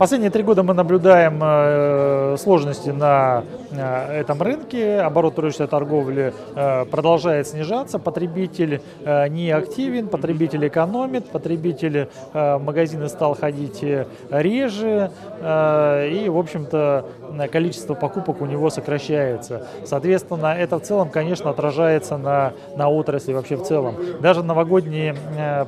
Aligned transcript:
Последние 0.00 0.30
три 0.30 0.42
года 0.42 0.62
мы 0.62 0.72
наблюдаем 0.72 1.38
э, 1.42 2.36
сложности 2.38 2.88
на 2.88 3.44
э, 3.70 4.20
этом 4.20 4.40
рынке. 4.40 4.98
Оборот 5.00 5.38
розничной 5.38 5.66
торговли 5.66 6.32
э, 6.56 6.86
продолжает 6.86 7.46
снижаться. 7.48 7.98
Потребитель 7.98 8.80
не 9.28 9.50
активен, 9.50 10.08
потребитель 10.08 10.66
экономит, 10.66 11.28
потребитель 11.28 12.08
магазины 12.32 13.10
стал 13.10 13.36
ходить 13.36 13.84
реже. 14.30 15.10
И, 15.40 16.26
в 16.28 16.38
общем-то, 16.38 17.04
количество 17.52 17.92
покупок 17.92 18.40
у 18.40 18.46
него 18.46 18.70
сокращается. 18.70 19.66
Соответственно, 19.84 20.54
это 20.58 20.78
в 20.78 20.82
целом, 20.82 21.10
конечно, 21.10 21.50
отражается 21.50 22.16
на, 22.16 22.52
на 22.76 22.88
отрасли 22.88 23.34
вообще 23.34 23.56
в 23.56 23.64
целом. 23.64 23.96
Даже 24.20 24.42
новогодние 24.42 25.14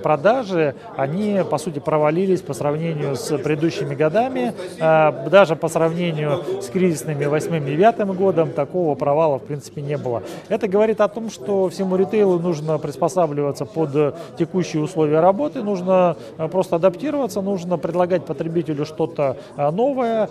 продажи, 0.02 0.74
они, 0.96 1.42
по 1.50 1.58
сути, 1.58 1.80
провалились 1.80 2.40
по 2.40 2.54
сравнению 2.54 3.16
с 3.16 3.36
предыдущими 3.36 3.94
годами 3.94 4.21
годами. 4.22 4.54
А, 4.80 5.28
даже 5.28 5.56
по 5.56 5.68
сравнению 5.68 6.42
с 6.60 6.68
кризисными 6.68 7.24
8-9 7.24 8.16
годом 8.16 8.50
такого 8.50 8.94
провала 8.94 9.38
в 9.38 9.42
принципе 9.42 9.82
не 9.82 9.96
было. 9.96 10.22
Это 10.48 10.68
говорит 10.68 11.00
о 11.00 11.08
том, 11.08 11.30
что 11.30 11.68
всему 11.68 11.96
ритейлу 11.96 12.38
нужно 12.38 12.78
приспосабливаться 12.78 13.64
под 13.64 14.16
текущие 14.36 14.82
условия 14.82 15.20
работы, 15.20 15.62
нужно 15.62 16.16
а, 16.38 16.48
просто 16.48 16.76
адаптироваться, 16.76 17.40
нужно 17.40 17.78
предлагать 17.78 18.24
потребителю 18.24 18.84
что-то 18.84 19.36
а, 19.56 19.70
новое. 19.70 20.28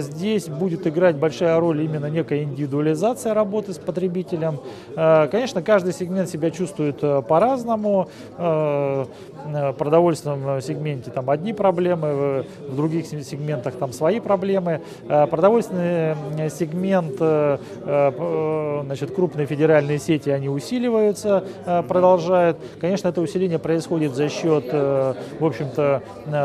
Здесь 0.00 0.48
будет 0.48 0.86
играть 0.86 1.16
большая 1.16 1.58
роль 1.60 1.82
именно 1.82 2.06
некая 2.06 2.42
индивидуализация 2.42 3.34
работы 3.34 3.72
с 3.72 3.78
потребителем. 3.78 4.60
Конечно, 4.94 5.62
каждый 5.62 5.92
сегмент 5.92 6.28
себя 6.28 6.50
чувствует 6.50 7.00
по-разному. 7.26 8.08
В 8.36 9.06
продовольственном 9.78 10.60
сегменте 10.60 11.10
там 11.10 11.30
одни 11.30 11.52
проблемы, 11.52 12.44
в 12.68 12.76
других 12.76 13.06
сегментах 13.06 13.17
там 13.78 13.92
свои 13.92 14.20
проблемы. 14.20 14.80
Э, 15.08 15.26
продовольственный 15.26 16.16
э, 16.38 16.50
сегмент, 16.50 17.16
э, 17.20 17.58
значит, 18.84 19.14
крупные 19.14 19.46
федеральные 19.46 19.98
сети, 19.98 20.30
они 20.30 20.48
усиливаются, 20.48 21.44
продолжают. 21.88 22.58
Конечно, 22.80 23.08
это 23.08 23.20
усиление 23.20 23.58
происходит 23.58 24.14
за 24.14 24.28
счет, 24.28 24.72
в 24.72 25.16
общем-то, 25.44 26.02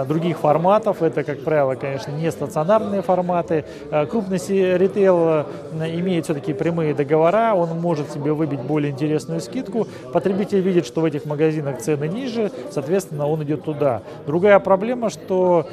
других 0.08 0.40
форматов. 0.40 1.02
Это, 1.02 1.24
как 1.24 1.44
правило, 1.44 1.76
конечно, 1.76 2.12
не 2.12 2.32
стационарные 2.32 3.02
форматы. 3.02 3.66
Крупный 4.10 4.38
ритейл 4.78 5.46
имеет 5.74 6.26
все-таки 6.26 6.54
прямые 6.54 6.94
договора, 6.94 7.54
он 7.56 7.80
может 7.80 8.12
себе 8.12 8.34
выбить 8.34 8.62
более 8.62 8.92
интересную 8.92 9.42
скидку. 9.42 9.88
Потребитель 10.12 10.60
видит, 10.60 10.86
что 10.86 11.02
в 11.02 11.06
этих 11.06 11.26
магазинах 11.26 11.80
цены 11.80 12.08
ниже, 12.08 12.52
соответственно, 12.72 13.28
он 13.28 13.44
идет 13.44 13.64
туда. 13.64 14.02
Другая 14.26 14.60
проблема, 14.60 15.10
что 15.10 15.68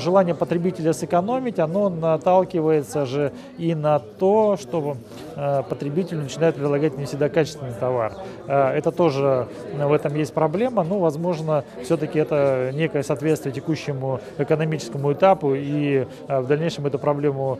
желание 0.00 0.33
желание 0.34 0.36
потребителя 0.36 0.92
сэкономить, 0.92 1.58
оно 1.58 1.88
наталкивается 1.88 3.06
же 3.06 3.32
и 3.58 3.74
на 3.74 3.98
то, 3.98 4.56
что 4.56 4.96
э, 5.36 5.62
потребитель 5.68 6.18
начинает 6.18 6.54
предлагать 6.54 6.98
не 6.98 7.04
всегда 7.04 7.28
качественный 7.28 7.72
товар. 7.80 8.12
Э, 8.46 8.70
это 8.76 8.90
тоже, 8.90 9.46
в 9.76 9.92
этом 9.92 10.14
есть 10.16 10.34
проблема, 10.34 10.84
но, 10.84 10.98
возможно, 10.98 11.64
все-таки 11.82 12.18
это 12.18 12.70
некое 12.74 13.02
соответствие 13.02 13.52
текущему 13.52 14.20
экономическому 14.38 15.12
этапу, 15.12 15.54
и 15.54 16.06
э, 16.28 16.40
в 16.40 16.46
дальнейшем 16.46 16.86
эту 16.86 16.98
проблему 16.98 17.58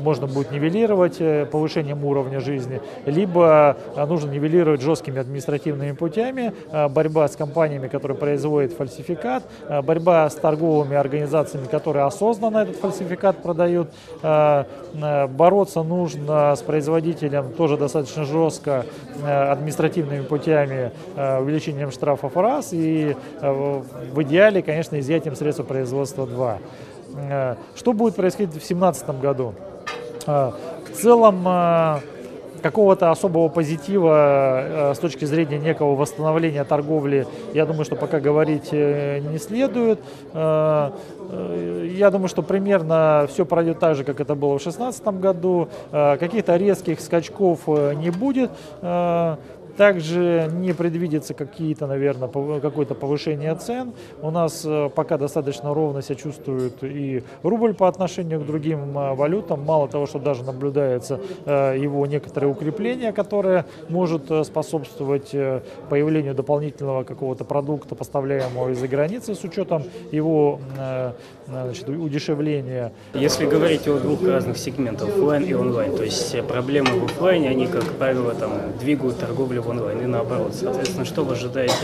можно 0.00 0.26
будет 0.26 0.50
нивелировать 0.52 1.18
повышением 1.50 2.04
уровня 2.04 2.40
жизни, 2.40 2.80
либо 3.06 3.76
нужно 4.08 4.30
нивелировать 4.30 4.80
жесткими 4.80 5.20
административными 5.20 5.92
путями, 5.92 6.52
борьба 6.88 7.28
с 7.28 7.36
компаниями, 7.36 7.88
которые 7.88 8.16
производят 8.16 8.72
фальсификат, 8.72 9.42
борьба 9.82 10.28
с 10.28 10.34
торговыми 10.34 10.96
организациями, 10.96 11.66
которые 11.66 12.04
осознанно 12.16 12.58
этот 12.58 12.76
фальсификат 12.76 13.42
продают. 13.42 13.88
Э, 14.22 14.64
э, 14.94 15.26
бороться 15.26 15.82
нужно 15.82 16.54
с 16.56 16.62
производителем 16.62 17.52
тоже 17.52 17.76
достаточно 17.76 18.24
жестко 18.24 18.86
э, 19.22 19.50
административными 19.52 20.22
путями, 20.22 20.92
увеличением 21.16 21.90
штрафов 21.90 22.36
раз 22.36 22.72
и 22.72 23.16
в 23.40 24.22
идеале, 24.22 24.62
конечно, 24.62 24.98
изъятием 24.98 25.36
средств 25.36 25.64
производства 25.64 26.26
2. 26.26 26.58
Что 27.74 27.92
будет 27.92 28.16
происходить 28.16 28.50
в 28.50 28.54
2017 28.54 29.20
году? 29.20 29.54
В 30.26 30.52
целом 30.94 31.46
какого-то 32.62 33.10
особого 33.10 33.48
позитива 33.48 34.90
э, 34.90 34.94
с 34.94 34.98
точки 34.98 35.24
зрения 35.24 35.58
некого 35.58 35.94
восстановления 35.94 36.64
торговли, 36.64 37.26
я 37.54 37.66
думаю, 37.66 37.84
что 37.84 37.96
пока 37.96 38.20
говорить 38.20 38.68
э, 38.72 39.20
не 39.20 39.38
следует. 39.38 40.00
Э, 40.32 40.90
я 41.96 42.10
думаю, 42.10 42.28
что 42.28 42.42
примерно 42.42 43.26
все 43.28 43.44
пройдет 43.44 43.80
так 43.80 43.96
же, 43.96 44.04
как 44.04 44.20
это 44.20 44.34
было 44.36 44.58
в 44.58 44.62
2016 44.62 45.06
году. 45.20 45.68
Каких-то 45.90 46.54
резких 46.56 47.00
скачков 47.00 47.66
не 47.66 48.10
будет. 48.10 48.50
Также 49.76 50.50
не 50.54 50.72
предвидится 50.72 51.34
какие-то, 51.34 51.86
наверное, 51.86 52.28
какое-то 52.60 52.94
повышение 52.94 53.54
цен. 53.56 53.92
У 54.22 54.30
нас 54.30 54.62
э, 54.64 54.88
пока 54.94 55.18
достаточно 55.18 55.74
ровно 55.74 56.00
себя 56.00 56.14
чувствует 56.14 56.82
и 56.82 57.22
рубль 57.42 57.74
по 57.74 57.86
отношению 57.86 58.40
к 58.40 58.46
другим 58.46 58.96
э, 58.96 59.14
валютам. 59.14 59.62
Мало 59.64 59.86
того, 59.88 60.06
что 60.06 60.18
даже 60.18 60.44
наблюдается 60.44 61.20
э, 61.44 61.76
его 61.78 62.06
некоторое 62.06 62.46
укрепление, 62.46 63.12
которое 63.12 63.66
может 63.88 64.30
способствовать 64.46 65.34
появлению 65.90 66.34
дополнительного 66.34 67.04
какого-то 67.04 67.44
продукта, 67.44 67.94
поставляемого 67.94 68.70
из-за 68.70 68.88
границы, 68.88 69.34
с 69.34 69.44
учетом 69.44 69.84
его 70.10 70.60
значит, 71.46 71.88
удешевления. 71.88 72.92
Если 73.14 73.46
говорить 73.46 73.86
о 73.88 73.98
двух 73.98 74.26
разных 74.26 74.56
сегментах, 74.56 75.08
офлайн 75.08 75.44
и 75.44 75.52
онлайн, 75.52 75.96
то 75.96 76.02
есть 76.02 76.46
проблемы 76.46 77.00
в 77.00 77.04
офлайне, 77.04 77.48
они, 77.48 77.66
как 77.66 77.84
правило, 77.84 78.34
там, 78.34 78.50
двигают 78.80 79.18
торговлю 79.18 79.62
в 79.66 79.70
онлайн 79.70 80.00
и 80.02 80.06
наоборот. 80.06 80.54
Соответственно, 80.54 81.04
что 81.04 81.24
вы 81.24 81.34
ожидаете 81.34 81.74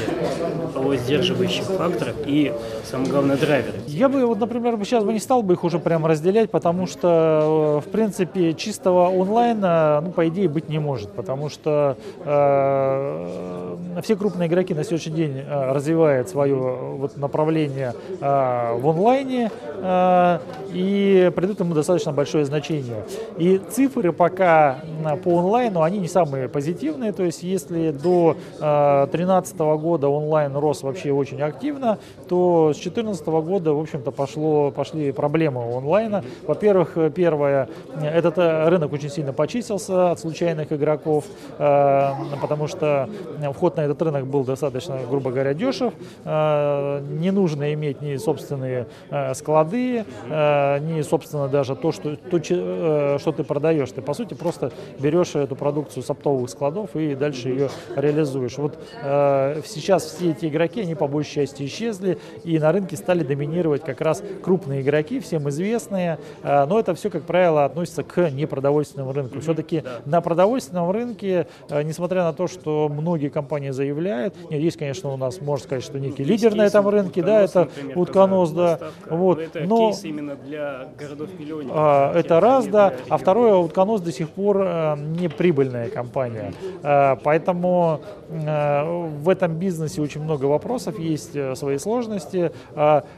о 0.75 0.95
сдерживающих 0.95 1.65
факторах 1.65 2.15
и, 2.27 2.53
самое 2.85 3.11
главное, 3.11 3.37
драйверы? 3.37 3.79
Я 3.87 4.09
бы, 4.09 4.25
вот, 4.25 4.39
например, 4.39 4.77
сейчас 4.85 5.05
бы 5.05 5.13
не 5.13 5.19
стал 5.19 5.43
бы 5.43 5.55
их 5.55 5.65
уже 5.65 5.79
прямо 5.79 6.09
разделять, 6.09 6.51
потому 6.51 6.87
что, 6.87 7.81
э, 7.83 7.89
в 7.89 7.91
принципе, 7.91 8.55
чистого 8.55 9.09
онлайна, 9.09 10.01
ну, 10.05 10.13
по 10.13 10.29
идее, 10.29 10.49
быть 10.49 10.69
не 10.69 10.79
может, 10.79 11.13
потому 11.13 11.49
что 11.49 11.97
э, 12.25 13.77
все 14.03 14.17
крупные 14.17 14.49
игроки 14.49 14.75
на 14.75 14.85
сегодняшний 14.85 15.13
день 15.13 15.39
э, 15.39 15.73
развивают 15.73 16.29
свое 16.29 16.55
вот, 16.55 17.17
направление 17.17 17.95
э, 18.21 18.79
в 18.79 18.89
онлайне 18.89 19.51
э, 19.77 20.39
и 20.73 21.33
придут 21.35 21.61
ему 21.61 21.75
достаточно 21.75 22.13
большое 22.13 22.45
значение. 22.45 23.05
И 23.39 23.61
цифры 23.71 24.13
пока 24.13 24.79
по 25.25 25.39
онлайну, 25.39 25.83
они 25.83 25.99
не 25.99 26.09
самые 26.09 26.49
позитивные, 26.49 27.13
то 27.13 27.23
есть 27.23 27.43
если 27.43 27.72
если 27.73 27.91
до 27.91 28.37
2013 28.59 29.55
э, 29.59 29.77
года 29.77 30.09
онлайн 30.09 30.57
рос 30.57 30.83
вообще 30.83 31.13
очень 31.13 31.41
активно, 31.43 31.99
то 32.29 32.73
с 32.73 32.77
2014 32.77 33.27
года, 33.27 33.73
в 33.73 33.81
общем-то, 33.81 34.11
пошло, 34.11 34.71
пошли 34.71 35.13
проблемы 35.13 35.73
у 35.73 35.79
онлайна. 35.79 36.25
Во-первых, 36.47 36.97
первое, 37.15 37.69
этот 38.01 38.39
э, 38.39 38.69
рынок 38.69 38.93
очень 38.93 39.11
сильно 39.11 39.33
почистился 39.33 40.13
от 40.13 40.21
случайных 40.21 40.73
игроков, 40.73 41.25
э, 41.59 42.11
потому 42.41 42.67
что 42.67 43.09
вход 43.55 43.77
на 43.77 43.83
этот 43.83 44.01
рынок 44.03 44.27
был 44.27 44.45
достаточно, 44.45 44.99
грубо 45.09 45.31
говоря, 45.31 45.55
дешев. 45.55 45.93
Не 46.25 47.31
нужно 47.31 47.73
иметь 47.75 48.01
ни 48.01 48.17
собственные 48.17 48.87
склады, 49.35 50.05
ни, 50.29 51.03
собственно, 51.03 51.49
даже 51.49 51.77
то, 51.77 51.93
что, 51.93 52.17
то, 52.17 53.19
что 53.19 53.33
ты 53.33 53.45
продаешь. 53.45 53.91
Ты, 53.91 54.03
по 54.03 54.15
сути, 54.15 54.35
просто 54.35 54.73
берешь 54.99 55.35
эту 55.35 55.57
продукцию 55.57 56.03
с 56.03 56.11
оптовых 56.11 56.51
складов 56.51 56.95
и 56.95 57.15
дальше 57.15 57.49
ее 57.49 57.62
реализуешь. 57.97 58.59
Вот 58.59 58.79
э, 59.03 59.63
сейчас 59.67 60.05
все 60.05 60.31
эти 60.31 60.47
игроки, 60.47 60.83
они 60.83 60.95
по 60.95 61.07
большей 61.07 61.35
части 61.35 61.65
исчезли, 61.65 62.19
и 62.45 62.59
на 62.59 62.73
рынке 62.73 62.97
стали 62.97 63.25
доминировать 63.25 63.85
как 63.85 64.01
раз 64.01 64.23
крупные 64.43 64.83
игроки, 64.83 65.21
всем 65.21 65.49
известные, 65.49 66.19
э, 66.43 66.67
но 66.67 66.79
это 66.79 66.95
все, 66.95 67.11
как 67.11 67.25
правило, 67.25 67.65
относится 67.65 68.03
к 68.03 68.31
непродовольственному 68.31 69.13
рынку. 69.13 69.41
Все-таки 69.41 69.85
на 70.05 70.21
продовольственном 70.21 70.91
рынке, 70.91 71.47
э, 71.69 71.83
несмотря 71.83 72.25
на 72.25 72.33
то, 72.33 72.47
что 72.47 72.89
многие 72.89 73.29
компании 73.29 73.71
заявляют, 73.71 74.35
нет, 74.51 74.61
есть, 74.61 74.77
конечно, 74.77 75.11
у 75.11 75.17
нас, 75.17 75.41
можно 75.41 75.65
сказать, 75.65 75.85
что 75.85 75.99
некий 75.99 76.25
лидер 76.25 76.55
на 76.55 76.63
этом 76.63 76.89
рынке, 76.89 77.23
да, 77.23 77.43
это 77.43 77.61
например, 77.61 77.99
утконос, 77.99 78.51
да, 78.51 78.79
вот, 79.09 79.39
это 79.39 79.61
но 79.61 79.91
кейс 79.91 80.05
именно 80.05 80.37
для 80.37 80.89
городов-миллионников. 80.99 81.77
Э, 81.77 82.19
это 82.19 82.41
раз, 82.41 82.67
да, 82.67 82.95
а 83.09 83.17
второе, 83.17 83.55
утконос 83.55 84.01
до 84.01 84.13
сих 84.13 84.31
пор 84.31 84.63
э, 84.63 84.97
не 84.99 85.29
прибыльная 85.29 85.89
компания, 85.89 86.53
э, 86.83 87.17
поэтому 87.23 87.52
Поэтому 87.53 88.01
в 88.29 89.29
этом 89.29 89.55
бизнесе 89.55 90.01
очень 90.01 90.23
много 90.23 90.47
вопросов, 90.47 90.99
есть 90.99 91.37
свои 91.57 91.79
сложности. 91.79 92.51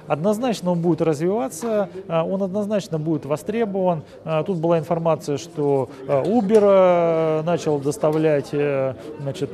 Однозначно 0.07 0.73
он 0.73 0.81
будет 0.81 1.01
развиваться, 1.03 1.89
он 2.09 2.43
однозначно 2.43 2.99
будет 2.99 3.27
востребован. 3.27 4.03
Тут 4.47 4.59
была 4.59 4.79
информация, 4.79 5.39
что 5.39 5.89
Uber 6.09 7.43
начал 7.45 7.79
доставлять 7.79 8.51
значит, 9.21 9.51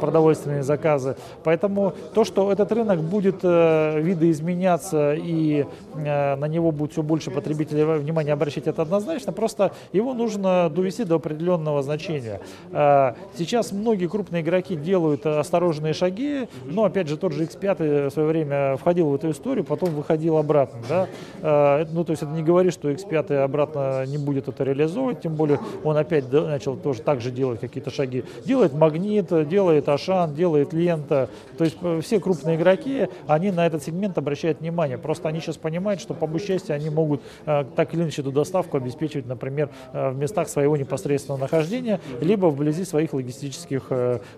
продовольственные 0.00 0.62
заказы. 0.62 1.16
Поэтому 1.42 1.94
то, 2.14 2.24
что 2.24 2.52
этот 2.52 2.70
рынок 2.72 3.00
будет 3.00 3.42
видоизменяться 3.42 5.14
и 5.14 5.64
на 5.94 6.46
него 6.46 6.72
будет 6.72 6.92
все 6.92 7.02
больше 7.02 7.30
потребителей 7.30 7.84
внимания 7.84 8.32
обращать, 8.32 8.66
это 8.66 8.82
однозначно. 8.82 9.32
Просто 9.32 9.72
его 9.92 10.12
нужно 10.12 10.68
довести 10.68 11.04
до 11.04 11.16
определенного 11.16 11.82
значения. 11.82 12.40
А, 12.72 13.14
сейчас 13.36 13.72
многие 13.72 14.06
крупные 14.10 14.42
игроки 14.42 14.76
делают 14.76 15.24
осторожные 15.24 15.94
шаги, 15.94 16.48
но 16.64 16.84
опять 16.84 17.08
же 17.08 17.16
тот 17.16 17.32
же 17.32 17.44
X5 17.44 18.08
в 18.08 18.12
свое 18.12 18.28
время 18.28 18.76
входил 18.76 19.08
в 19.08 19.14
эту 19.14 19.30
историю, 19.30 19.64
потом 19.64 19.90
выходил 19.90 20.36
обратно. 20.36 20.80
Да? 20.88 21.08
А, 21.42 21.86
ну, 21.90 22.04
то 22.04 22.10
есть 22.10 22.22
это 22.22 22.32
не 22.32 22.42
говорит, 22.42 22.72
что 22.72 22.90
X5 22.90 23.36
обратно 23.42 24.04
не 24.06 24.18
будет 24.18 24.48
это 24.48 24.64
реализовывать, 24.64 25.22
тем 25.22 25.34
более 25.34 25.58
он 25.84 25.96
опять 25.96 26.30
начал 26.30 26.76
тоже 26.76 27.02
так 27.02 27.20
же 27.20 27.30
делать 27.30 27.60
какие-то 27.60 27.90
шаги. 27.90 28.24
Делает 28.44 28.74
магнит, 28.74 29.48
делает 29.48 29.88
Ашан, 29.88 30.34
делает 30.34 30.72
лента. 30.72 31.28
То 31.56 31.64
есть 31.64 31.78
э, 31.82 32.00
все 32.02 32.20
крупные 32.20 32.56
игроки, 32.56 33.08
они 33.26 33.50
на 33.50 33.66
этот 33.66 33.82
сегмент 33.82 34.18
обращают 34.18 34.60
внимание. 34.60 34.98
Просто 34.98 35.28
они 35.28 35.40
сейчас 35.40 35.56
понимают, 35.56 36.00
что 36.00 36.14
по 36.14 36.28
части 36.40 36.72
они 36.72 36.90
могут 36.90 37.22
э, 37.46 37.64
так 37.76 37.94
или 37.94 38.02
иначе 38.02 38.22
эту 38.22 38.32
доставку 38.32 38.76
обеспечивать, 38.76 39.26
например, 39.26 39.70
э, 39.92 40.10
в 40.10 40.16
местах 40.16 40.48
своего 40.48 40.76
непосредственного 40.76 41.40
нахождения, 41.40 42.00
либо 42.20 42.46
вблизи 42.46 42.84
своих 42.84 43.12
логистических 43.12 43.86
э, 43.89 43.89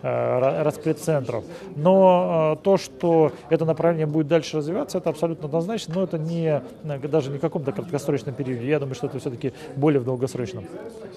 распредцентров. 0.03 1.45
Но 1.77 2.59
то, 2.63 2.77
что 2.77 3.33
это 3.51 3.65
направление 3.65 4.07
будет 4.07 4.29
дальше 4.29 4.57
развиваться, 4.57 4.99
это 4.99 5.11
абсолютно 5.11 5.47
однозначно, 5.47 5.95
но 5.95 6.05
это 6.05 6.19
не 6.19 6.63
даже 6.83 7.31
не 7.31 7.39
в 7.39 7.41
каком-то 7.41 7.73
краткосрочном 7.73 8.35
периоде. 8.35 8.67
Я 8.67 8.79
думаю, 8.79 8.95
что 8.95 9.07
это 9.07 9.19
все-таки 9.19 9.53
более 9.77 10.01
в 10.01 10.05
долгосрочном. 10.05 10.65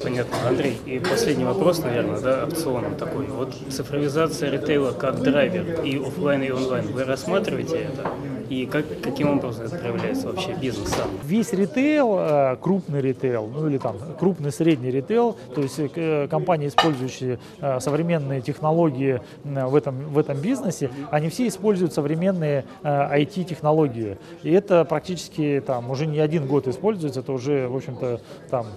Понятно. 0.02 0.36
Андрей, 0.48 0.78
и 0.86 1.00
последний 1.00 1.46
вопрос, 1.46 1.80
наверное, 1.84 2.20
да, 2.20 2.46
опционом 2.46 2.96
такой. 2.96 3.26
Вот 3.26 3.54
цифровизация 3.70 4.52
ритейла 4.52 4.92
как 4.92 5.22
драйвер 5.22 5.82
и 5.84 5.98
офлайн, 5.98 6.44
и 6.44 6.52
онлайн. 6.52 6.86
Вы 6.88 7.04
рассматриваете 7.04 7.78
это? 7.78 8.12
И 8.50 8.66
как, 8.68 8.86
каким 9.02 9.38
образом 9.38 9.66
это 9.66 9.78
проявляется 9.78 10.28
вообще 10.28 10.54
бизнес? 10.54 10.96
Весь 11.24 11.52
ритейл, 11.54 12.16
э, 12.20 12.58
крупный 12.62 13.02
ритейл, 13.02 13.48
ну 13.48 13.68
или 13.68 13.78
там 13.78 13.96
крупный 14.20 14.52
средний 14.52 14.92
ритейл, 14.92 15.36
то 15.54 15.62
есть 15.62 15.80
э, 15.80 16.28
компании, 16.30 16.68
использующие 16.68 17.40
э, 17.60 17.80
современные 17.80 18.42
технологии 18.42 19.22
в 19.44 19.76
этом, 19.76 19.96
в 20.10 20.18
этом 20.18 20.38
бизнесе, 20.38 20.92
они 21.10 21.30
все 21.30 21.48
используют 21.48 21.94
современные 21.94 22.66
IT-технологии. 22.84 24.18
И 24.44 24.52
это 24.52 24.86
практически 24.86 25.64
там 25.66 25.90
уже 25.90 26.06
не 26.06 26.20
один 26.20 26.46
год 26.46 26.68
используется, 26.68 27.22
это 27.22 27.32
уже, 27.32 27.68
в 27.68 27.76
общем-то, 27.76 28.22
там 28.50 28.68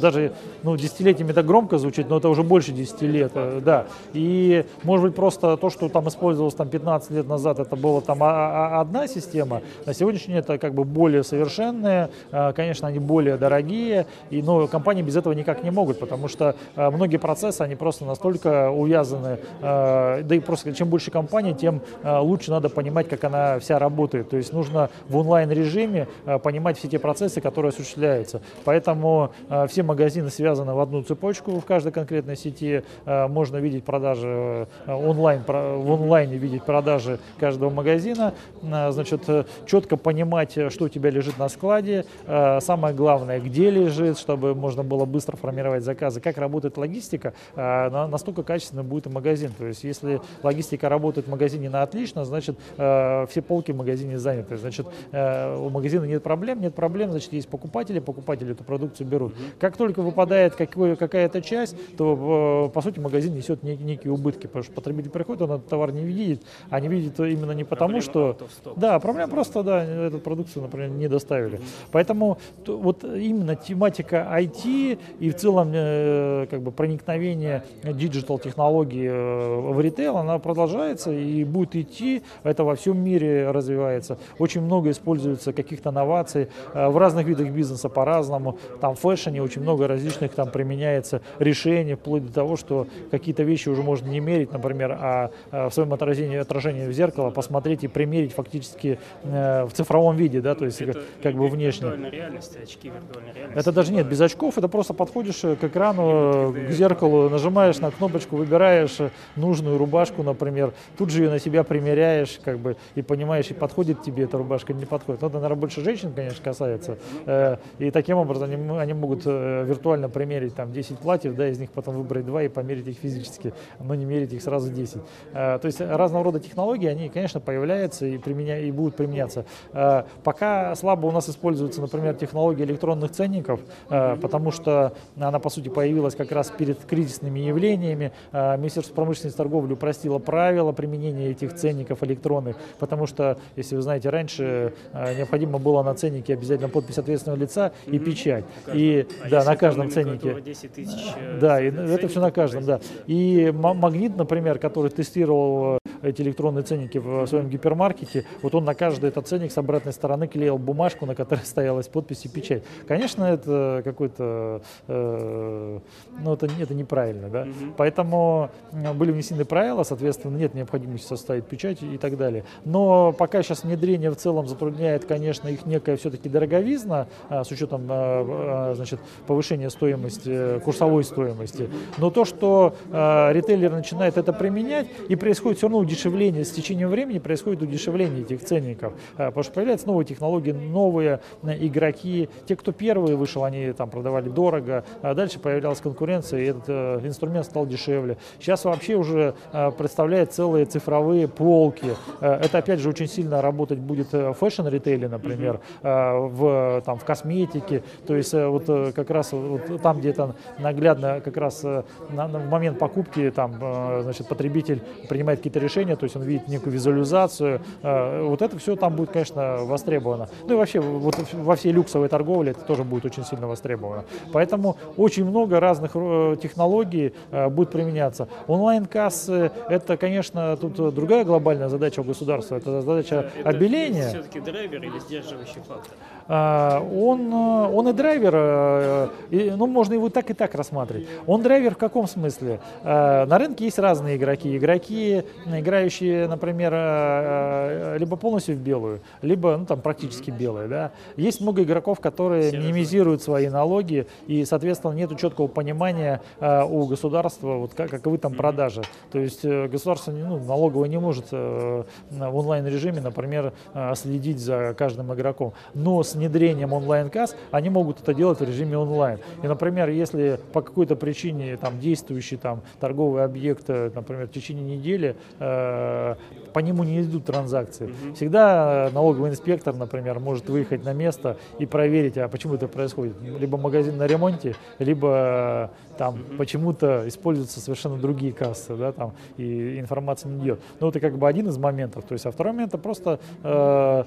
даже 0.00 0.32
ну, 0.62 0.76
десятилетиями 0.76 1.30
это 1.30 1.42
громко 1.42 1.78
звучит, 1.78 2.08
но 2.08 2.18
это 2.18 2.28
уже 2.28 2.42
больше 2.42 2.72
10 2.72 3.02
лет, 3.02 3.32
да. 3.62 3.86
И 4.12 4.64
может 4.82 5.06
быть 5.06 5.14
просто 5.14 5.56
то, 5.56 5.70
что 5.70 5.88
там 5.88 6.08
использовалось 6.08 6.54
там 6.54 6.68
15 6.68 7.10
лет 7.10 7.28
назад, 7.28 7.58
это 7.58 7.76
было 7.76 8.00
там 8.00 8.22
а, 8.22 8.45
одна 8.80 9.06
система, 9.06 9.62
на 9.84 9.94
сегодняшний 9.94 10.34
день 10.34 10.42
это 10.42 10.58
как 10.58 10.74
бы 10.74 10.84
более 10.84 11.22
совершенные, 11.22 12.10
а, 12.32 12.52
конечно, 12.52 12.88
они 12.88 12.98
более 12.98 13.36
дорогие, 13.36 14.06
и, 14.30 14.42
но 14.42 14.66
компании 14.66 15.02
без 15.02 15.16
этого 15.16 15.32
никак 15.32 15.62
не 15.62 15.70
могут, 15.70 15.98
потому 15.98 16.28
что 16.28 16.56
а, 16.74 16.90
многие 16.90 17.16
процессы, 17.18 17.62
они 17.62 17.74
просто 17.74 18.04
настолько 18.04 18.70
увязаны, 18.70 19.38
да 19.60 20.26
и 20.28 20.40
просто 20.40 20.72
чем 20.74 20.88
больше 20.88 21.10
компаний, 21.10 21.54
тем 21.54 21.80
лучше 22.04 22.50
надо 22.50 22.68
понимать, 22.68 23.08
как 23.08 23.24
она 23.24 23.58
вся 23.58 23.78
работает, 23.78 24.30
то 24.30 24.36
есть 24.36 24.52
нужно 24.52 24.90
в 25.08 25.16
онлайн-режиме 25.16 26.08
понимать 26.42 26.78
все 26.78 26.88
те 26.88 26.98
процессы, 26.98 27.40
которые 27.40 27.70
осуществляются. 27.70 28.40
Поэтому 28.64 29.30
все 29.68 29.82
магазины 29.82 30.30
связаны 30.30 30.74
в 30.74 30.80
одну 30.80 31.02
цепочку 31.02 31.58
в 31.58 31.64
каждой 31.64 31.92
конкретной 31.92 32.36
сети, 32.36 32.82
можно 33.06 33.56
видеть 33.58 33.84
продажи 33.84 34.68
онлайн, 34.86 35.42
в 35.46 35.92
онлайне 35.92 36.36
видеть 36.36 36.64
продажи 36.64 37.18
каждого 37.38 37.70
магазина, 37.70 38.34
значит, 38.62 39.28
э, 39.28 39.44
четко 39.66 39.96
понимать, 39.96 40.56
э, 40.56 40.70
что 40.70 40.86
у 40.86 40.88
тебя 40.88 41.10
лежит 41.10 41.38
на 41.38 41.48
складе, 41.48 42.04
самое 42.26 42.94
главное, 42.94 43.40
где 43.40 43.70
лежит, 43.70 44.18
чтобы 44.18 44.54
можно 44.54 44.82
было 44.82 45.04
быстро 45.04 45.36
формировать 45.36 45.84
заказы, 45.84 46.20
как 46.20 46.38
работает 46.38 46.76
логистика, 46.76 47.34
настолько 47.54 48.42
качественно 48.42 48.82
будет 48.82 49.06
и 49.06 49.10
магазин. 49.10 49.52
То 49.56 49.66
есть, 49.66 49.84
если 49.84 50.20
логистика 50.42 50.88
работает 50.88 51.26
в 51.26 51.30
магазине 51.30 51.70
на 51.70 51.82
отлично, 51.82 52.24
значит, 52.24 52.58
все 52.76 53.42
полки 53.46 53.72
в 53.72 53.76
магазине 53.76 54.18
заняты. 54.18 54.56
Значит, 54.56 54.86
у 55.12 55.70
магазина 55.70 56.04
нет 56.04 56.22
проблем, 56.22 56.60
нет 56.60 56.74
проблем, 56.74 57.10
значит, 57.10 57.32
есть 57.32 57.48
покупатели, 57.48 58.00
покупатели 58.00 58.52
эту 58.52 58.64
продукцию 58.64 59.06
берут. 59.06 59.34
Как 59.60 59.76
только 59.76 60.02
выпадает 60.02 60.56
какая-то 60.56 61.42
часть, 61.42 61.76
то, 61.96 62.70
по 62.72 62.80
сути, 62.80 62.98
магазин 62.98 63.34
несет 63.34 63.62
некие 63.62 64.12
убытки, 64.12 64.46
потому 64.46 64.64
что 64.64 64.72
потребитель 64.72 65.10
приходит, 65.10 65.42
он 65.42 65.52
этот 65.52 65.68
товар 65.68 65.92
не 65.92 66.04
видит, 66.04 66.42
а 66.70 66.80
не 66.80 66.88
видит 66.88 67.18
именно 67.20 67.52
не 67.52 67.64
потому, 67.64 68.00
что 68.00 68.25
что... 68.34 68.74
Да, 68.76 68.98
проблема 68.98 69.30
просто, 69.30 69.62
да, 69.62 69.84
эту 69.84 70.18
продукцию, 70.18 70.62
например, 70.62 70.90
не 70.90 71.08
доставили. 71.08 71.60
Поэтому 71.92 72.38
вот 72.66 73.04
именно 73.04 73.56
тематика 73.56 74.26
IT 74.32 74.98
и 75.20 75.30
в 75.30 75.36
целом 75.36 75.70
э, 75.72 76.46
как 76.50 76.62
бы 76.62 76.70
проникновение 76.72 77.64
digital 77.82 78.38
технологий 78.38 79.06
э, 79.06 79.60
в 79.72 79.80
ритейл, 79.80 80.16
она 80.16 80.38
продолжается 80.38 81.12
и 81.12 81.44
будет 81.44 81.76
идти, 81.76 82.22
это 82.42 82.64
во 82.64 82.74
всем 82.74 82.98
мире 82.98 83.50
развивается. 83.50 84.18
Очень 84.38 84.62
много 84.62 84.90
используется 84.90 85.52
каких-то 85.52 85.90
новаций 85.90 86.48
э, 86.74 86.88
в 86.88 86.96
разных 86.96 87.26
видах 87.26 87.50
бизнеса 87.50 87.88
по-разному. 87.88 88.58
Там 88.80 88.94
в 88.94 89.00
фэшне 89.00 89.42
очень 89.42 89.62
много 89.62 89.86
различных 89.86 90.32
там 90.32 90.50
применяется 90.50 91.20
решений, 91.38 91.94
вплоть 91.94 92.26
до 92.26 92.32
того, 92.32 92.56
что 92.56 92.86
какие-то 93.10 93.42
вещи 93.42 93.68
уже 93.68 93.82
можно 93.82 94.08
не 94.08 94.20
мерить, 94.20 94.52
например, 94.52 94.96
а 95.00 95.30
в 95.50 95.70
своем 95.70 95.92
отражении, 95.92 96.36
отражении 96.36 96.86
в 96.86 96.92
зеркало 96.92 97.30
посмотреть 97.30 97.84
и 97.84 97.88
примерить 97.88 98.15
мерить 98.16 98.32
фактически 98.32 98.98
э, 99.22 99.64
в 99.64 99.72
цифровом 99.72 100.16
виде, 100.16 100.40
да, 100.40 100.54
то 100.54 100.64
есть 100.64 100.80
это, 100.80 101.02
как 101.22 101.34
бы 101.34 101.48
внешне. 101.48 101.88
реальности, 102.10 102.58
очки 102.62 102.88
виртуальной 102.88 103.32
реальности. 103.32 103.58
Это 103.58 103.72
даже 103.72 103.92
нет, 103.92 104.08
без 104.08 104.20
очков, 104.20 104.56
это 104.58 104.68
просто 104.68 104.94
подходишь 104.94 105.40
к 105.40 105.64
экрану, 105.64 106.52
к 106.52 106.70
зеркалу, 106.70 107.28
нажимаешь 107.28 107.78
на 107.78 107.90
кнопочку, 107.90 108.36
выбираешь 108.36 108.98
нужную 109.36 109.78
рубашку, 109.78 110.22
например, 110.22 110.72
тут 110.96 111.10
же 111.10 111.22
ее 111.22 111.30
на 111.30 111.38
себя 111.38 111.64
примеряешь, 111.64 112.40
как 112.44 112.58
бы, 112.58 112.76
и 112.94 113.02
понимаешь, 113.02 113.50
и 113.50 113.54
подходит 113.54 114.02
тебе 114.02 114.24
эта 114.24 114.38
рубашка 114.38 114.72
или 114.72 114.80
не 114.80 114.86
подходит. 114.86 115.20
Ну, 115.22 115.28
это, 115.28 115.36
наверное, 115.36 115.60
больше 115.60 115.82
женщин, 115.82 116.12
конечно, 116.14 116.42
касается. 116.42 116.98
Э, 117.26 117.56
и 117.78 117.90
таким 117.90 118.16
образом 118.16 118.50
они, 118.50 118.78
они 118.78 118.94
могут 118.94 119.22
э, 119.26 119.64
виртуально 119.66 120.08
примерить 120.08 120.54
там 120.54 120.72
10 120.72 120.98
платьев, 120.98 121.34
да, 121.34 121.48
из 121.48 121.58
них 121.58 121.70
потом 121.70 121.96
выбрать 121.96 122.24
два 122.24 122.42
и 122.42 122.48
померить 122.48 122.88
их 122.88 122.98
физически, 122.98 123.52
но 123.78 123.94
не 123.94 124.04
мерить 124.04 124.32
их 124.32 124.42
сразу 124.42 124.72
10. 124.72 125.00
То 125.32 125.60
есть 125.62 125.80
разного 125.80 126.24
рода 126.24 126.40
технологии, 126.40 126.88
они, 126.88 127.08
конечно, 127.08 127.40
появляются, 127.40 128.05
и, 128.06 128.18
применя... 128.18 128.58
и 128.58 128.70
будут 128.70 128.96
применяться. 128.96 129.44
Э, 129.72 130.04
пока 130.24 130.74
слабо 130.74 131.06
у 131.06 131.12
нас 131.12 131.28
используется, 131.28 131.80
например, 131.80 132.14
технология 132.14 132.64
электронных 132.64 133.10
ценников, 133.12 133.60
э, 133.88 134.16
потому 134.20 134.50
что 134.50 134.94
она, 135.18 135.38
по 135.38 135.50
сути, 135.50 135.68
появилась 135.68 136.14
как 136.14 136.32
раз 136.32 136.50
перед 136.50 136.78
кризисными 136.84 137.40
явлениями. 137.40 138.12
Э, 138.32 138.56
Министерство 138.56 138.94
промышленности 138.94 139.36
и 139.36 139.36
торговли 139.36 139.74
упростило 139.74 140.18
правила 140.18 140.72
применения 140.72 141.30
этих 141.30 141.54
ценников 141.54 142.02
электронных, 142.02 142.56
потому 142.78 143.06
что, 143.06 143.38
если 143.56 143.76
вы 143.76 143.82
знаете, 143.82 144.10
раньше 144.10 144.72
необходимо 144.92 145.58
было 145.58 145.82
на 145.82 145.94
ценнике 145.94 146.34
обязательно 146.34 146.68
подпись 146.68 146.98
ответственного 146.98 147.38
лица 147.38 147.72
и 147.86 147.98
печать. 147.98 148.44
И 148.72 149.06
а 149.24 149.28
да, 149.28 149.44
на 149.44 149.56
каждом 149.56 149.90
ценнике. 149.90 150.40
10 150.40 150.72
тысяч 150.72 151.14
да, 151.40 151.60
и 151.60 151.70
это 151.70 152.08
все 152.08 152.20
на 152.20 152.30
каждом, 152.30 152.64
да. 152.64 152.80
И 153.06 153.52
магнит, 153.52 154.16
например, 154.16 154.58
который 154.58 154.90
тестировал 154.90 155.78
эти 156.02 156.22
электронные 156.22 156.62
ценники 156.62 156.98
в 156.98 157.26
своем 157.26 157.48
гипермаркете, 157.48 157.95
вот 158.42 158.54
он 158.54 158.64
на 158.64 158.74
каждый 158.74 159.08
этот 159.08 159.26
ценник 159.26 159.52
с 159.52 159.58
обратной 159.58 159.92
стороны 159.92 160.28
клеил 160.28 160.58
бумажку, 160.58 161.06
на 161.06 161.14
которой 161.14 161.40
стоялась 161.44 161.88
подпись 161.88 162.24
и 162.24 162.28
печать. 162.28 162.62
Конечно, 162.86 163.24
это 163.24 163.82
какой-то, 163.84 164.62
э, 164.88 165.78
ну 166.20 166.32
это, 166.32 166.48
это 166.60 166.74
неправильно, 166.74 167.28
да. 167.28 167.42
Угу. 167.42 167.74
Поэтому 167.76 168.50
были 168.94 169.12
внесены 169.12 169.44
правила, 169.44 169.82
соответственно, 169.82 170.36
нет 170.36 170.54
необходимости 170.54 171.06
составить 171.06 171.44
печать 171.46 171.82
и 171.82 171.98
так 171.98 172.16
далее. 172.16 172.44
Но 172.64 173.12
пока 173.12 173.42
сейчас 173.42 173.64
внедрение 173.64 174.10
в 174.10 174.16
целом 174.16 174.46
затрудняет, 174.46 175.04
конечно, 175.04 175.48
их 175.48 175.66
некая 175.66 175.96
все-таки 175.96 176.28
дороговизна 176.28 177.08
а, 177.28 177.44
с 177.44 177.50
учетом, 177.50 177.86
а, 177.88 178.72
значит, 178.74 179.00
повышения 179.26 179.70
стоимости, 179.70 180.60
курсовой 180.60 181.04
стоимости. 181.04 181.68
Но 181.98 182.10
то, 182.10 182.24
что 182.24 182.74
ритейлер 182.90 183.72
начинает 183.72 184.16
это 184.16 184.32
применять, 184.32 184.88
и 185.08 185.16
происходит 185.16 185.58
все 185.58 185.66
равно 185.66 185.78
удешевление 185.78 186.44
с 186.44 186.50
течением 186.50 186.88
времени, 186.88 187.18
происходит 187.18 187.62
удешевление 187.62 187.85
удешевление 187.86 188.22
этих 188.22 188.42
ценников, 188.44 188.92
потому 189.16 189.42
что 189.42 189.52
появляются 189.52 189.86
новые 189.86 190.06
технологии, 190.06 190.52
новые 190.52 191.20
игроки. 191.42 192.28
Те, 192.46 192.56
кто 192.56 192.72
первые 192.72 193.16
вышел, 193.16 193.44
они 193.44 193.72
там 193.72 193.90
продавали 193.90 194.28
дорого, 194.28 194.84
а 195.02 195.14
дальше 195.14 195.38
появлялась 195.38 195.80
конкуренция, 195.80 196.40
и 196.40 196.44
этот 196.46 197.04
инструмент 197.04 197.46
стал 197.46 197.66
дешевле. 197.66 198.16
Сейчас 198.40 198.64
вообще 198.64 198.96
уже 198.96 199.34
представляет 199.78 200.32
целые 200.32 200.64
цифровые 200.66 201.28
полки. 201.28 201.94
Это, 202.20 202.58
опять 202.58 202.80
же, 202.80 202.88
очень 202.88 203.06
сильно 203.06 203.40
работать 203.40 203.78
будет 203.78 204.12
в 204.12 204.34
fashion 204.34 204.66
-ритейле, 204.66 205.08
например, 205.08 205.60
в, 205.82 206.82
там, 206.84 206.98
в 206.98 207.04
косметике. 207.04 207.82
То 208.06 208.16
есть 208.16 208.32
вот 208.32 208.66
как 208.66 209.10
раз 209.10 209.32
вот 209.32 209.82
там, 209.82 209.98
где 209.98 210.10
это 210.10 210.34
наглядно 210.58 211.20
как 211.20 211.36
раз 211.36 211.62
на, 211.62 211.84
на, 212.10 212.38
в 212.38 212.48
момент 212.48 212.78
покупки 212.78 213.30
там, 213.30 213.54
значит, 214.02 214.28
потребитель 214.28 214.82
принимает 215.08 215.40
какие-то 215.40 215.58
решения, 215.58 215.96
то 215.96 216.04
есть 216.04 216.16
он 216.16 216.22
видит 216.22 216.48
некую 216.48 216.72
визуализацию. 216.72 217.60
Вот 217.82 218.42
это 218.42 218.58
все 218.58 218.76
там 218.76 218.94
будет, 218.96 219.10
конечно, 219.10 219.64
востребовано. 219.64 220.28
Ну 220.46 220.54
и 220.54 220.56
вообще 220.56 220.80
вот 220.80 221.16
во 221.32 221.56
всей 221.56 221.72
люксовой 221.72 222.08
торговле 222.08 222.52
это 222.52 222.60
тоже 222.60 222.84
будет 222.84 223.04
очень 223.04 223.24
сильно 223.24 223.46
востребовано. 223.46 224.04
Поэтому 224.32 224.76
очень 224.96 225.24
много 225.24 225.60
разных 225.60 225.92
э, 225.94 226.36
технологий 226.42 227.14
будет 227.50 227.70
применяться. 227.70 228.28
Онлайн-кассы– 228.46 229.50
это, 229.68 229.96
конечно, 229.96 230.56
тут 230.56 230.94
другая 230.94 231.24
глобальная 231.24 231.68
задача 231.68 232.00
у 232.00 232.04
государства. 232.04 232.56
Это 232.56 232.82
задача 232.82 233.30
это 233.36 233.48
обеления. 233.48 234.08
все-таки 234.08 234.40
драйвер 234.40 234.82
или 234.82 234.98
сдерживающий 234.98 235.60
фактор? 235.66 235.92
Он, 236.28 237.32
э, 237.32 237.70
он 237.72 237.88
и 237.88 237.92
драйвер, 237.92 238.32
э, 238.34 239.08
ну, 239.56 239.66
можно 239.66 239.94
его 239.94 240.08
так 240.08 240.28
и 240.30 240.34
так 240.34 240.54
рассматривать. 240.54 241.06
Он 241.26 241.42
драйвер 241.42 241.74
в 241.74 241.78
каком 241.78 242.08
смысле? 242.08 242.60
На 242.82 243.38
рынке 243.38 243.66
есть 243.66 243.78
разные 243.78 244.16
игроки. 244.16 244.56
Игроки, 244.56 245.22
играющие, 245.46 246.26
например, 246.26 247.98
либо 247.98 248.16
полностью 248.16 248.56
в 248.56 248.58
белую, 248.58 249.00
либо 249.22 249.56
ну, 249.56 249.66
там, 249.66 249.80
практически 249.80 250.30
белые. 250.30 250.68
Да? 250.68 250.90
Есть 251.16 251.40
много 251.40 251.62
игроков, 251.62 252.00
которые 252.00 252.50
минимизируют 252.52 253.22
свои 253.22 253.48
налоги, 253.48 254.06
и, 254.26 254.44
соответственно, 254.44 254.92
нет 254.92 255.16
четкого 255.18 255.46
понимания 255.46 256.20
у 256.40 256.86
государства, 256.86 257.54
вот, 257.54 257.74
как, 257.74 257.90
каковы 257.90 258.18
там 258.18 258.34
продажи. 258.34 258.82
То 259.12 259.18
есть 259.18 259.44
э, 259.44 259.68
государство 259.68 260.10
ну, 260.10 260.38
налоговое 260.38 260.88
не 260.88 260.98
может 260.98 261.30
в 261.30 261.86
онлайн-режиме, 262.10 263.00
например, 263.00 263.52
следить 263.94 264.38
за 264.38 264.74
каждым 264.76 265.12
игроком. 265.14 265.52
Но 265.74 266.02
с 266.02 266.15
внедрением 266.16 266.72
онлайн-касс 266.72 267.36
они 267.50 267.70
могут 267.70 268.00
это 268.00 268.14
делать 268.14 268.40
в 268.40 268.44
режиме 268.44 268.76
онлайн. 268.78 269.18
И, 269.42 269.46
например, 269.46 269.88
если 269.88 270.40
по 270.52 270.62
какой-то 270.62 270.96
причине 270.96 271.56
там, 271.56 271.78
действующий 271.78 272.36
там, 272.36 272.62
торговый 272.80 273.24
объект, 273.24 273.64
э, 273.68 273.90
например, 273.94 274.26
в 274.26 274.32
течение 274.32 274.76
недели 274.76 275.16
э, 275.38 276.14
по 276.52 276.58
нему 276.58 276.84
не 276.84 277.02
идут 277.02 277.26
транзакции, 277.26 277.90
всегда 278.14 278.90
налоговый 278.92 279.30
инспектор, 279.30 279.74
например, 279.74 280.18
может 280.18 280.48
выехать 280.48 280.84
на 280.84 280.92
место 280.92 281.36
и 281.58 281.66
проверить, 281.66 282.16
а 282.18 282.28
почему 282.28 282.54
это 282.54 282.68
происходит. 282.68 283.14
Либо 283.20 283.58
магазин 283.58 283.96
на 283.96 284.06
ремонте, 284.06 284.56
либо 284.78 285.70
там 285.98 286.14
mm 286.14 286.36
почему-то 286.36 287.02
используются 287.06 287.60
совершенно 287.60 287.96
другие 287.96 288.32
кассы, 288.32 288.76
да, 288.76 288.92
там, 288.92 289.12
и 289.36 289.80
информация 289.80 290.30
не 290.30 290.44
идет. 290.44 290.60
Но 290.80 290.88
это 290.88 291.00
как 291.00 291.16
бы 291.16 291.26
один 291.26 291.48
из 291.48 291.56
моментов. 291.58 292.04
То 292.04 292.12
есть, 292.12 292.26
а 292.26 292.30
второй 292.30 292.52
момент 292.52 292.74
это 292.74 292.78
просто, 292.78 293.18
э, 293.42 294.04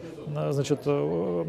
значит, 0.52 0.82
э, 0.86 1.46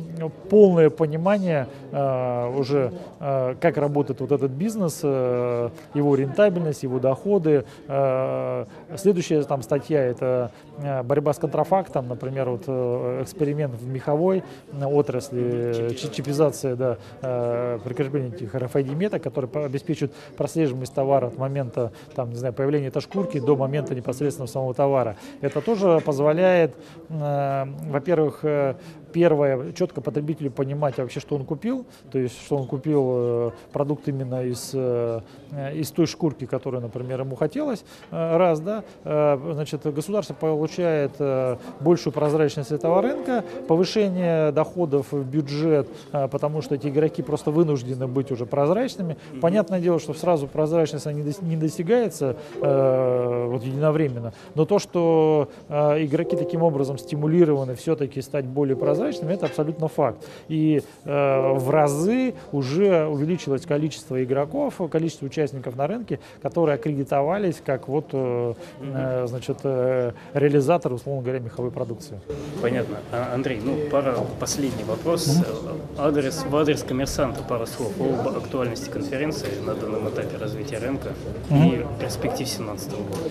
полное 0.50 0.90
понимание 0.90 1.68
э, 1.92 2.58
уже, 2.58 2.92
э, 3.20 3.54
как 3.60 3.76
работает 3.76 4.20
вот 4.20 4.32
этот 4.32 4.50
бизнес, 4.50 5.00
э, 5.02 5.70
его 5.94 6.14
рентабельность, 6.16 6.82
его 6.82 6.98
доходы. 6.98 7.64
Э, 7.86 8.66
следующая 8.96 9.42
там 9.44 9.62
статья 9.62 10.02
это 10.02 10.50
э, 10.78 11.02
борьба 11.04 11.32
с 11.32 11.38
контрафактом, 11.38 12.08
например, 12.08 12.50
вот 12.50 12.64
э, 12.66 13.22
эксперимент 13.22 13.74
в 13.74 13.86
меховой 13.86 14.42
отрасли, 14.82 15.94
чипизация, 15.94 16.74
да, 16.74 16.98
э, 17.22 17.78
прикрепление 17.84 18.34
этих 18.34 18.54
RFID 18.54 18.94
меток, 18.94 19.22
которые 19.22 19.50
обеспечивают 19.64 20.12
прослеживаемость 20.36 20.94
товара 20.94 21.28
от 21.28 21.38
момента, 21.38 21.92
там, 22.16 22.30
не 22.30 22.36
знаю, 22.36 22.52
появления 22.52 22.88
этой 22.88 23.02
шкурки 23.02 23.38
до 23.38 23.54
момента 23.54 23.94
непосредственно 23.94 24.48
самого 24.48 24.74
товара. 24.74 25.16
Это 25.40 25.60
тоже 25.60 26.00
позволяет, 26.04 26.74
э, 27.08 27.66
во-первых, 27.88 28.40
э, 28.42 28.74
первое, 29.12 29.72
четко 29.72 30.00
потребителю 30.00 30.50
понимать 30.50 30.98
вообще, 30.98 31.20
что 31.20 31.36
он 31.36 31.44
купил, 31.44 31.86
то 32.10 32.18
есть, 32.18 32.40
что 32.40 32.56
он 32.56 32.66
купил 32.66 33.06
э, 33.08 33.50
продукт 33.72 34.08
именно 34.08 34.44
из, 34.44 34.70
э, 34.74 35.20
из 35.74 35.90
той 35.90 36.06
шкурки, 36.06 36.46
которая, 36.46 36.80
например, 36.80 37.20
ему 37.20 37.36
хотелось, 37.36 37.84
э, 38.10 38.36
раз, 38.36 38.60
да, 38.60 38.84
значит, 39.04 39.82
государство 39.92 40.34
получает 40.34 41.12
большую 41.80 42.12
прозрачность 42.12 42.72
этого 42.72 43.02
рынка, 43.02 43.44
повышение 43.68 44.52
доходов 44.52 45.12
в 45.12 45.24
бюджет, 45.24 45.88
потому 46.12 46.62
что 46.62 46.74
эти 46.74 46.88
игроки 46.88 47.22
просто 47.22 47.50
вынуждены 47.50 48.06
быть 48.06 48.30
уже 48.30 48.46
прозрачными. 48.46 49.16
Понятное 49.40 49.80
дело, 49.80 49.98
что 49.98 50.14
сразу 50.14 50.46
прозрачность 50.46 51.06
не 51.06 51.56
достигается 51.56 52.36
вот 52.60 53.62
единовременно, 53.64 54.32
но 54.54 54.64
то, 54.64 54.78
что 54.78 55.48
игроки 55.68 56.36
таким 56.36 56.62
образом 56.62 56.98
стимулированы 56.98 57.74
все-таки 57.74 58.22
стать 58.22 58.46
более 58.46 58.76
прозрачными, 58.76 58.99
прозрачными, 59.00 59.34
это 59.34 59.46
абсолютно 59.46 59.88
факт. 59.88 60.24
И 60.48 60.82
э, 61.04 61.52
в 61.54 61.70
разы 61.70 62.34
уже 62.52 63.06
увеличилось 63.06 63.66
количество 63.66 64.22
игроков, 64.22 64.80
количество 64.90 65.26
участников 65.26 65.76
на 65.76 65.86
рынке, 65.86 66.20
которые 66.42 66.74
аккредитовались 66.74 67.62
как 67.64 67.88
вот, 67.88 68.06
э, 68.12 68.54
э, 68.80 69.26
значит, 69.26 69.58
э, 69.64 70.12
реализатор, 70.34 70.92
условно 70.92 71.22
говоря, 71.22 71.40
меховой 71.40 71.70
продукции. 71.70 72.20
Понятно. 72.62 72.98
А, 73.12 73.34
Андрей, 73.34 73.60
ну, 73.62 73.76
пара, 73.90 74.16
последний 74.38 74.84
вопрос. 74.84 75.26
Mm-hmm. 75.26 75.80
Адрес, 75.98 76.44
в 76.44 76.56
адрес 76.56 76.82
коммерсанта 76.82 77.42
пара 77.42 77.66
слов 77.66 77.92
об 78.00 78.28
актуальности 78.36 78.90
конференции 78.90 79.48
на 79.64 79.74
данном 79.74 80.08
этапе 80.08 80.36
развития 80.36 80.78
рынка 80.78 81.10
mm-hmm. 81.50 81.98
и 81.98 82.00
перспектив 82.00 82.40
2017 82.40 82.90
года. 82.92 83.30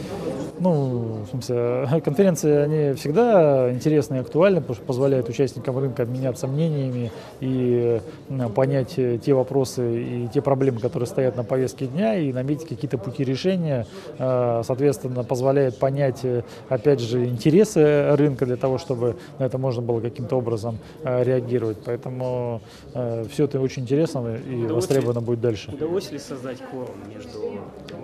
Ну, 0.59 1.25
в 1.25 1.29
смысле, 1.29 2.01
конференции, 2.05 2.51
они 2.51 2.93
всегда 2.93 3.71
интересны 3.71 4.15
и 4.15 4.19
актуальны, 4.19 4.61
потому 4.61 4.75
что 4.75 4.85
позволяют 4.85 5.29
участникам 5.29 5.58
участникам 5.59 5.77
рынка 5.77 6.03
обменяться 6.03 6.47
мнениями 6.47 7.11
и 7.39 7.99
понять 8.55 8.93
э, 8.97 9.17
те 9.23 9.33
вопросы 9.33 10.01
и 10.01 10.27
те 10.33 10.41
проблемы, 10.41 10.79
которые 10.79 11.07
стоят 11.07 11.35
на 11.35 11.43
повестке 11.43 11.87
дня, 11.87 12.15
и 12.15 12.31
наметить 12.33 12.67
какие-то 12.67 12.97
пути 12.97 13.23
решения. 13.23 13.85
Э, 14.17 14.61
соответственно, 14.65 15.23
позволяет 15.23 15.77
понять, 15.77 16.19
э, 16.23 16.43
опять 16.69 16.99
же, 16.99 17.25
интересы 17.25 18.15
рынка 18.15 18.45
для 18.45 18.57
того, 18.57 18.77
чтобы 18.77 19.15
на 19.39 19.45
это 19.45 19.57
можно 19.57 19.81
было 19.81 19.99
каким-то 19.99 20.37
образом 20.37 20.79
реагировать. 21.03 21.77
Поэтому 21.85 22.61
все 22.93 23.45
это 23.45 23.59
очень 23.59 23.83
интересно 23.83 24.35
и 24.35 24.63
удалось 24.63 24.85
востребовано 24.85 25.19
ли, 25.19 25.25
будет 25.25 25.41
дальше. 25.41 25.71
Удалось 25.71 26.11
ли 26.11 26.19
создать 26.19 26.57
кворум 26.69 26.95
между, 27.13 27.39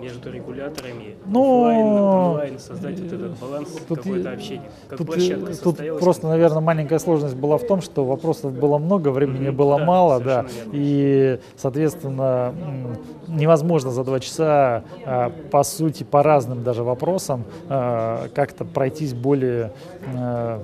между 0.00 0.30
регуляторами, 0.30 1.16
Но... 1.26 1.66
офлайн, 1.66 1.86
онлайн, 1.86 2.58
создать 2.58 3.00
вот 3.00 3.12
этот 3.12 3.38
баланс, 3.38 3.68
какое-то 3.88 4.30
общение? 4.32 4.70
Как 4.88 4.98
тут, 4.98 5.06
площадка 5.06 5.54
тут 5.62 5.98
просто, 5.98 6.28
наверное, 6.28 6.60
маленькая 6.60 6.98
сложность 6.98 7.36
была 7.36 7.45
в 7.58 7.66
том, 7.66 7.80
что 7.80 8.04
вопросов 8.04 8.52
было 8.52 8.78
много, 8.78 9.08
времени 9.08 9.48
mm-hmm. 9.48 9.52
было 9.52 9.78
да, 9.78 9.84
мало, 9.84 10.20
да, 10.20 10.46
и, 10.72 11.38
соответственно, 11.56 12.54
невозможно 13.28 13.90
за 13.90 14.04
два 14.04 14.20
часа, 14.20 14.82
а, 15.04 15.32
по 15.50 15.62
сути, 15.62 16.04
по 16.04 16.22
разным 16.22 16.62
даже 16.62 16.82
вопросам 16.82 17.44
а, 17.68 18.28
как-то 18.34 18.64
пройтись 18.64 19.14
более 19.14 19.72
а, 20.14 20.62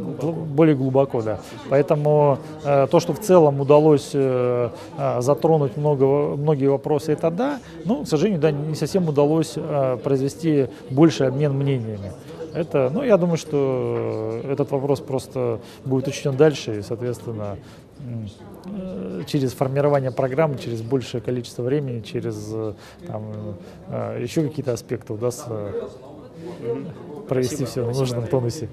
более 0.00 0.76
глубоко, 0.76 1.22
да. 1.22 1.38
Поэтому 1.68 2.38
э, 2.64 2.86
то, 2.90 3.00
что 3.00 3.12
в 3.12 3.20
целом 3.20 3.60
удалось 3.60 4.10
э, 4.14 4.70
затронуть 5.18 5.76
много, 5.76 6.36
многие 6.36 6.66
вопросы, 6.66 7.12
это 7.12 7.30
да, 7.30 7.58
но, 7.84 8.04
к 8.04 8.08
сожалению, 8.08 8.40
да, 8.40 8.50
не 8.50 8.74
совсем 8.74 9.08
удалось 9.08 9.54
э, 9.56 9.98
произвести 10.02 10.68
больше 10.90 11.24
обмен 11.24 11.52
мнениями. 11.52 12.12
Это, 12.54 12.90
ну, 12.92 13.02
я 13.02 13.16
думаю, 13.16 13.36
что 13.36 14.40
этот 14.44 14.70
вопрос 14.70 15.00
просто 15.00 15.60
будет 15.84 16.08
учтен 16.08 16.36
дальше, 16.36 16.78
и, 16.78 16.82
соответственно, 16.82 17.58
э, 18.66 19.22
через 19.26 19.52
формирование 19.52 20.10
программы, 20.10 20.58
через 20.58 20.82
большее 20.82 21.20
количество 21.20 21.62
времени, 21.62 22.00
через 22.00 22.54
там, 23.06 23.56
э, 23.88 24.18
еще 24.22 24.42
какие-то 24.42 24.72
аспекты 24.72 25.12
удастся 25.12 25.72
провести 27.28 27.64
Спасибо. 27.64 27.70
все 27.70 27.84
в 27.84 27.98
нужном 27.98 28.26
тонусе. 28.26 28.68